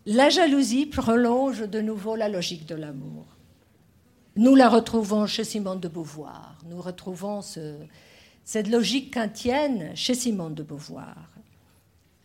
La 0.06 0.28
jalousie 0.30 0.86
prolonge 0.86 1.60
de 1.60 1.80
nouveau 1.80 2.16
la 2.16 2.28
logique 2.28 2.66
de 2.66 2.74
l'amour. 2.74 3.24
Nous 4.34 4.56
la 4.56 4.68
retrouvons 4.68 5.26
chez 5.26 5.44
Simone 5.44 5.78
de 5.78 5.86
Beauvoir. 5.86 6.58
Nous 6.66 6.80
retrouvons 6.80 7.40
cette 7.40 8.68
logique 8.68 9.14
kantienne 9.14 9.94
chez 9.94 10.14
Simone 10.14 10.54
de 10.54 10.64
Beauvoir. 10.64 11.30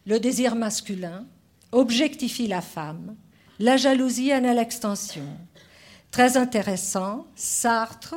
Le 0.08 0.20
désir 0.20 0.56
masculin 0.56 1.28
objectifie 1.72 2.48
la 2.48 2.62
femme, 2.62 3.16
la 3.60 3.78
jalousie 3.78 4.34
en 4.34 4.44
est 4.44 4.56
l'extension. 4.56 5.38
Très 6.10 6.36
intéressant, 6.36 7.28
Sartre 7.36 8.16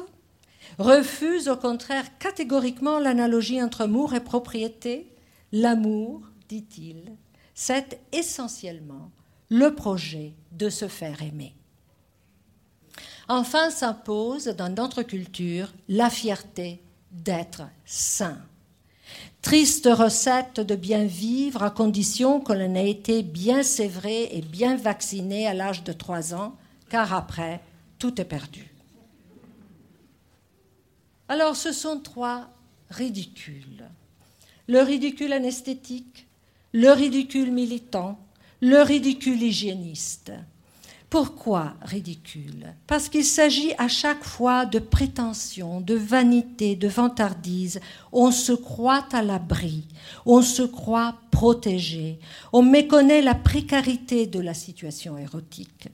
refuse 0.80 1.48
au 1.48 1.56
contraire 1.56 2.18
catégoriquement 2.18 2.98
l'analogie 2.98 3.62
entre 3.62 3.82
amour 3.82 4.14
et 4.14 4.24
propriété. 4.24 5.12
L'amour, 5.52 6.22
dit-il, 6.48 7.12
c'est 7.54 8.00
essentiellement 8.12 9.10
le 9.50 9.74
projet 9.74 10.32
de 10.52 10.70
se 10.70 10.88
faire 10.88 11.22
aimer. 11.22 11.54
Enfin 13.28 13.70
s'impose 13.70 14.46
dans 14.46 14.74
notre 14.74 15.02
culture 15.02 15.72
la 15.88 16.08
fierté 16.08 16.80
d'être 17.12 17.62
saint. 17.84 18.38
Triste 19.42 19.88
recette 19.90 20.60
de 20.60 20.74
bien 20.76 21.04
vivre 21.04 21.62
à 21.62 21.70
condition 21.70 22.40
que 22.40 22.52
l'on 22.52 22.74
ait 22.74 22.90
été 22.90 23.22
bien 23.22 23.62
sévré 23.62 24.30
et 24.32 24.40
bien 24.40 24.76
vacciné 24.76 25.46
à 25.46 25.54
l'âge 25.54 25.84
de 25.84 25.92
trois 25.92 26.34
ans, 26.34 26.54
car 26.88 27.14
après, 27.14 27.60
tout 27.98 28.20
est 28.20 28.24
perdu. 28.24 28.69
Alors 31.30 31.54
ce 31.54 31.70
sont 31.70 32.00
trois 32.00 32.48
ridicules. 32.90 33.84
Le 34.66 34.80
ridicule 34.80 35.32
anesthétique, 35.32 36.26
le 36.72 36.90
ridicule 36.90 37.52
militant, 37.52 38.18
le 38.60 38.82
ridicule 38.82 39.40
hygiéniste. 39.40 40.32
Pourquoi 41.08 41.74
ridicule? 41.82 42.74
Parce 42.88 43.08
qu'il 43.08 43.24
s'agit 43.24 43.72
à 43.78 43.86
chaque 43.86 44.24
fois 44.24 44.66
de 44.66 44.80
prétention, 44.80 45.80
de 45.80 45.94
vanité, 45.94 46.74
de 46.74 46.88
vantardise. 46.88 47.80
On 48.10 48.32
se 48.32 48.52
croit 48.52 49.06
à 49.12 49.22
l'abri, 49.22 49.86
on 50.26 50.42
se 50.42 50.62
croit 50.62 51.14
protégé, 51.30 52.18
on 52.52 52.62
méconnaît 52.62 53.22
la 53.22 53.36
précarité 53.36 54.26
de 54.26 54.40
la 54.40 54.54
situation 54.54 55.16
érotique. 55.16 55.90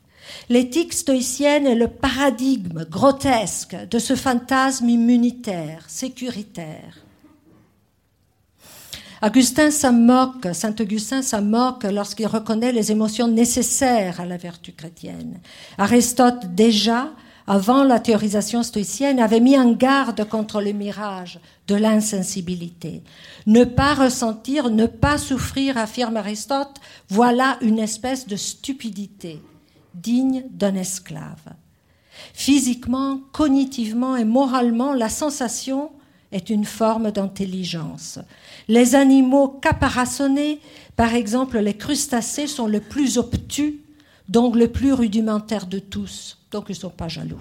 L'éthique 0.48 0.92
stoïcienne 0.92 1.66
est 1.66 1.74
le 1.74 1.88
paradigme 1.88 2.84
grotesque 2.84 3.76
de 3.90 3.98
ce 3.98 4.14
fantasme 4.14 4.88
immunitaire, 4.88 5.84
sécuritaire. 5.88 7.06
Augustin 9.22 9.70
s'en 9.70 10.32
Saint 10.52 10.74
Augustin 10.78 11.22
s'en 11.22 11.42
moque 11.42 11.84
lorsqu'il 11.84 12.26
reconnaît 12.26 12.72
les 12.72 12.92
émotions 12.92 13.28
nécessaires 13.28 14.20
à 14.20 14.26
la 14.26 14.36
vertu 14.36 14.72
chrétienne. 14.72 15.40
Aristote 15.78 16.54
déjà, 16.54 17.10
avant 17.46 17.82
la 17.82 17.98
théorisation 17.98 18.62
stoïcienne, 18.62 19.18
avait 19.18 19.40
mis 19.40 19.58
en 19.58 19.72
garde 19.72 20.28
contre 20.28 20.60
le 20.60 20.72
mirage 20.72 21.40
de 21.66 21.76
l'insensibilité. 21.76 23.02
Ne 23.46 23.64
pas 23.64 23.94
ressentir, 23.94 24.68
ne 24.68 24.86
pas 24.86 25.16
souffrir, 25.16 25.78
affirme 25.78 26.18
Aristote, 26.18 26.76
voilà 27.08 27.56
une 27.62 27.78
espèce 27.78 28.26
de 28.26 28.36
stupidité 28.36 29.40
digne 30.02 30.44
d'un 30.50 30.74
esclave. 30.74 31.54
Physiquement, 32.32 33.20
cognitivement 33.32 34.16
et 34.16 34.24
moralement, 34.24 34.92
la 34.92 35.08
sensation 35.08 35.90
est 36.32 36.50
une 36.50 36.64
forme 36.64 37.10
d'intelligence. 37.10 38.18
Les 38.68 38.94
animaux 38.94 39.48
caparaçonnés, 39.48 40.60
par 40.96 41.14
exemple 41.14 41.58
les 41.58 41.74
crustacés, 41.74 42.46
sont 42.46 42.66
le 42.66 42.80
plus 42.80 43.18
obtus, 43.18 43.80
donc 44.28 44.56
le 44.56 44.68
plus 44.68 44.92
rudimentaire 44.92 45.66
de 45.66 45.78
tous, 45.78 46.38
donc 46.50 46.66
ils 46.68 46.72
ne 46.72 46.80
sont 46.80 46.90
pas 46.90 47.08
jaloux. 47.08 47.40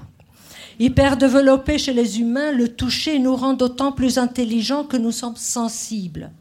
Hyper 0.77 1.17
développé 1.17 1.77
chez 1.77 1.93
les 1.93 2.19
humains, 2.19 2.51
le 2.51 2.67
toucher 2.67 3.17
nous 3.17 3.35
rend 3.35 3.53
d'autant 3.53 3.91
plus 3.91 4.17
intelligents 4.17 4.83
que 4.83 4.97
nous 4.97 5.11
sommes 5.11 5.37
sensibles. 5.37 6.31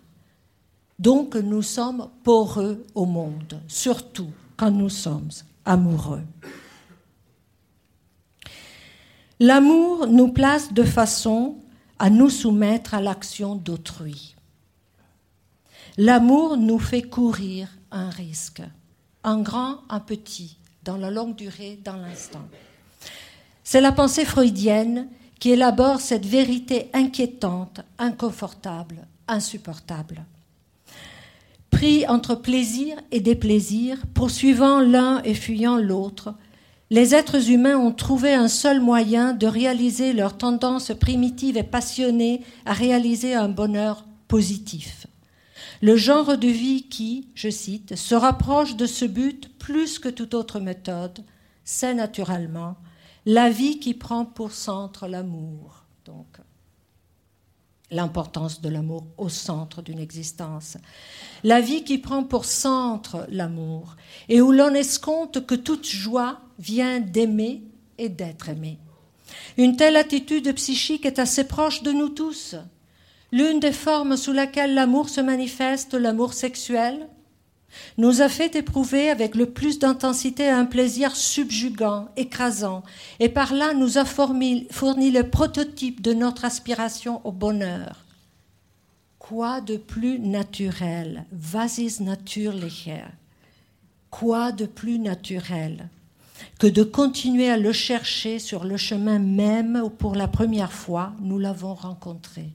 Donc 0.99 1.35
nous 1.37 1.63
sommes 1.63 2.09
poreux 2.25 2.85
au 2.95 3.07
monde, 3.07 3.61
surtout 3.69 4.31
quand 4.57 4.71
nous 4.71 4.89
sommes 4.89 5.31
amoureux. 5.65 6.23
L'amour 9.41 10.07
nous 10.07 10.29
place 10.29 10.73
de 10.73 10.85
façon 10.85 11.57
à 11.99 12.11
nous 12.11 12.31
soumettre 12.31 12.95
à 12.95 13.01
l'action 13.01 13.57
d'autrui. 13.57 14.35
L'amour 15.97 16.57
nous 16.57 16.79
fait 16.79 17.03
courir 17.03 17.69
un 17.91 18.11
risque, 18.11 18.63
un 19.23 19.41
grand, 19.41 19.79
un 19.89 20.01
petit, 20.01 20.59
dans 20.83 20.97
la 20.97 21.11
longue 21.11 21.37
durée, 21.37 21.79
dans 21.85 21.97
l'instant. 21.97 22.45
C'est 23.63 23.81
la 23.81 23.93
pensée 23.93 24.25
freudienne 24.25 25.09
qui 25.39 25.51
élabore 25.51 26.01
cette 26.01 26.27
vérité 26.27 26.91
inquiétante, 26.93 27.81
inconfortable, 27.99 29.07
insupportable. 29.29 30.25
Entre 32.09 32.35
plaisir 32.35 32.97
et 33.11 33.21
déplaisir, 33.21 33.99
poursuivant 34.15 34.81
l'un 34.81 35.23
et 35.23 35.35
fuyant 35.35 35.77
l'autre, 35.77 36.35
les 36.89 37.15
êtres 37.15 37.51
humains 37.51 37.77
ont 37.77 37.93
trouvé 37.93 38.33
un 38.33 38.49
seul 38.49 38.81
moyen 38.81 39.35
de 39.35 39.47
réaliser 39.47 40.15
leur 40.15 40.39
tendance 40.39 40.93
primitive 40.99 41.59
et 41.59 41.63
passionnée 41.63 42.43
à 42.65 42.73
réaliser 42.73 43.35
un 43.35 43.51
bonheur 43.51 44.07
positif. 44.29 45.07
Le 45.83 45.95
genre 45.95 46.39
de 46.39 46.49
vie 46.49 46.85
qui, 46.89 47.29
je 47.35 47.51
cite, 47.51 47.97
se 47.97 48.15
rapproche 48.15 48.77
de 48.77 48.87
ce 48.87 49.05
but 49.05 49.51
plus 49.59 49.99
que 49.99 50.09
toute 50.09 50.33
autre 50.33 50.61
méthode, 50.61 51.23
c'est 51.65 51.93
naturellement 51.93 52.77
la 53.27 53.51
vie 53.51 53.79
qui 53.79 53.93
prend 53.93 54.25
pour 54.25 54.53
centre 54.53 55.07
l'amour. 55.07 55.85
Donc, 56.07 56.39
l'importance 57.95 58.61
de 58.61 58.69
l'amour 58.69 59.07
au 59.17 59.29
centre 59.29 59.81
d'une 59.81 60.01
existence. 60.01 60.77
La 61.45 61.61
vie 61.61 61.85
qui 61.85 61.99
prend 61.99 62.25
pour 62.25 62.45
centre 62.45 63.27
l'amour 63.31 63.97
et 64.29 64.41
où 64.41 64.53
l'on 64.53 64.75
escompte 64.75 65.47
que 65.47 65.55
toute 65.55 65.87
joie 65.87 66.41
vient 66.59 67.01
d'aimer 67.01 67.63
et 67.97 68.09
d'être 68.09 68.49
aimé. 68.49 68.79
Une 69.57 69.77
telle 69.77 69.97
attitude 69.97 70.53
psychique 70.55 71.07
est 71.07 71.19
assez 71.19 71.45
proche 71.45 71.83
de 71.83 71.93
nous 71.93 72.09
tous. 72.09 72.57
L'une 73.33 73.61
des 73.61 73.73
formes 73.73 74.17
sous 74.17 74.33
laquelle 74.33 74.75
l'amour 74.75 75.09
se 75.09 75.21
manifeste, 75.21 75.95
l'amour 75.95 76.35
sexuel, 76.35 77.09
nous 77.99 78.23
a 78.23 78.29
fait 78.29 78.57
éprouver 78.57 79.11
avec 79.11 79.35
le 79.35 79.47
plus 79.47 79.79
d'intensité 79.79 80.49
un 80.49 80.65
plaisir 80.65 81.15
subjugant, 81.17 82.09
écrasant, 82.17 82.83
et 83.21 83.29
par 83.29 83.55
là 83.55 83.75
nous 83.75 83.99
a 83.99 84.05
fourni, 84.05 84.67
le 84.71 85.23
prototype 85.23 86.01
de 86.01 86.13
notre 86.13 86.45
aspiration 86.45 87.21
au 87.25 87.33
bonheur. 87.33 88.05
Quoi 89.19 89.61
de 89.61 89.77
plus 89.77 90.19
naturel? 90.19 91.25
Was 91.55 91.79
ist 91.79 92.01
natürlicher? 92.01 93.05
Quoi 94.11 94.53
de 94.53 94.67
plus 94.67 94.99
naturel 94.99 95.89
que 96.59 96.67
de 96.67 96.83
continuer 96.83 97.49
à 97.49 97.57
le 97.57 97.73
chercher 97.73 98.39
sur 98.39 98.65
le 98.65 98.77
chemin 98.77 99.19
même 99.19 99.81
où 99.83 99.89
pour 99.89 100.15
la 100.15 100.29
première 100.29 100.73
fois 100.73 101.15
nous 101.21 101.39
l'avons 101.39 101.75
rencontré? 101.75 102.51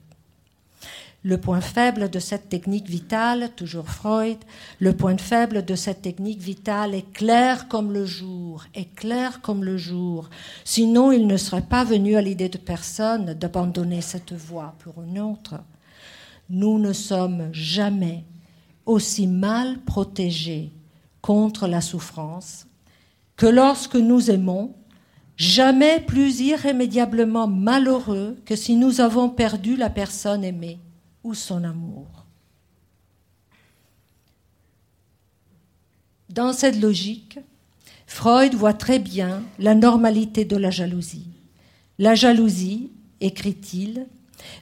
Le 1.22 1.36
point 1.36 1.60
faible 1.60 2.08
de 2.08 2.18
cette 2.18 2.48
technique 2.48 2.88
vitale, 2.88 3.50
toujours 3.54 3.88
Freud, 3.88 4.38
le 4.78 4.96
point 4.96 5.18
faible 5.18 5.66
de 5.66 5.74
cette 5.74 6.00
technique 6.00 6.40
vitale 6.40 6.94
est 6.94 7.12
clair 7.12 7.68
comme 7.68 7.92
le 7.92 8.06
jour, 8.06 8.64
est 8.74 8.94
clair 8.94 9.42
comme 9.42 9.62
le 9.62 9.76
jour. 9.76 10.30
Sinon, 10.64 11.12
il 11.12 11.26
ne 11.26 11.36
serait 11.36 11.60
pas 11.60 11.84
venu 11.84 12.16
à 12.16 12.22
l'idée 12.22 12.48
de 12.48 12.56
personne 12.56 13.34
d'abandonner 13.34 14.00
cette 14.00 14.32
voie 14.32 14.74
pour 14.78 15.02
une 15.02 15.18
autre. 15.18 15.56
Nous 16.48 16.78
ne 16.78 16.94
sommes 16.94 17.50
jamais 17.52 18.24
aussi 18.86 19.26
mal 19.26 19.78
protégés 19.80 20.72
contre 21.20 21.66
la 21.66 21.82
souffrance 21.82 22.66
que 23.36 23.46
lorsque 23.46 23.96
nous 23.96 24.30
aimons, 24.30 24.74
jamais 25.36 26.00
plus 26.00 26.40
irrémédiablement 26.40 27.46
malheureux 27.46 28.38
que 28.46 28.56
si 28.56 28.74
nous 28.74 29.02
avons 29.02 29.28
perdu 29.28 29.76
la 29.76 29.90
personne 29.90 30.44
aimée 30.44 30.78
ou 31.22 31.34
son 31.34 31.64
amour. 31.64 32.26
Dans 36.28 36.52
cette 36.52 36.80
logique, 36.80 37.38
Freud 38.06 38.54
voit 38.54 38.74
très 38.74 38.98
bien 38.98 39.42
la 39.58 39.74
normalité 39.74 40.44
de 40.44 40.56
la 40.56 40.70
jalousie. 40.70 41.28
La 41.98 42.14
jalousie, 42.14 42.90
écrit-il, 43.20 44.06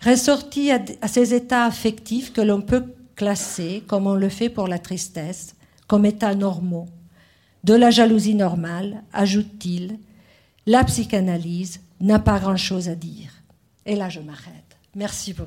ressortit 0.05 0.71
à, 0.71 1.09
ces 1.09 1.35
états 1.35 1.65
affectifs 1.65 2.33
que 2.33 2.41
l'on 2.41 2.63
peut 2.63 2.85
classer, 3.17 3.83
comme 3.87 4.07
on 4.07 4.15
le 4.15 4.29
fait 4.29 4.49
pour 4.49 4.69
la 4.69 4.79
tristesse, 4.79 5.55
comme 5.87 6.05
états 6.05 6.35
normaux. 6.35 6.89
De 7.65 7.75
la 7.75 7.91
jalousie 7.91 8.35
normale, 8.35 9.03
ajoute-t-il, 9.13 9.99
la 10.67 10.85
psychanalyse 10.85 11.81
n'a 12.01 12.19
pas 12.19 12.39
grand-chose 12.39 12.89
à 12.89 12.95
dire. 12.95 13.31
Et 13.87 13.97
là, 13.97 14.09
je 14.09 14.21
m'arrête. 14.21 14.77
Merci 14.95 15.33
beaucoup. 15.33 15.47